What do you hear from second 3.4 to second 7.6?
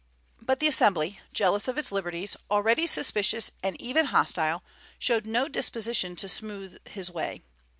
and even hostile, showed no disposition to smooth his way.